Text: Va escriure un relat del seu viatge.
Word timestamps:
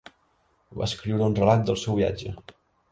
Va 0.79 0.87
escriure 0.87 1.29
un 1.29 1.39
relat 1.43 1.65
del 1.69 1.81
seu 1.87 2.03
viatge. 2.03 2.39